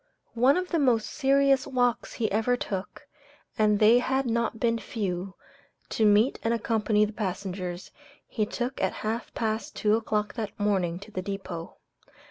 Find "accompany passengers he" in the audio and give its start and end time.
6.55-8.47